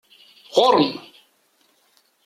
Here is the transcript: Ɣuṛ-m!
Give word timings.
Ɣuṛ-m! 0.57 0.93